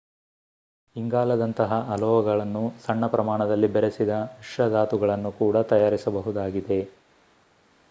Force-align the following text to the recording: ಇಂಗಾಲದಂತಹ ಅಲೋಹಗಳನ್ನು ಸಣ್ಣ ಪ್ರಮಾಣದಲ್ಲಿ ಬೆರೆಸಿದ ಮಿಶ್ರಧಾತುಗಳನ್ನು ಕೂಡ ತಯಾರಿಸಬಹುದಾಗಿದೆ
ಇಂಗಾಲದಂತಹ 0.95 1.77
ಅಲೋಹಗಳನ್ನು 1.93 2.63
ಸಣ್ಣ 2.85 3.07
ಪ್ರಮಾಣದಲ್ಲಿ 3.07 3.67
ಬೆರೆಸಿದ 3.67 4.15
ಮಿಶ್ರಧಾತುಗಳನ್ನು 4.39 5.33
ಕೂಡ 5.33 5.57
ತಯಾರಿಸಬಹುದಾಗಿದೆ 5.71 6.81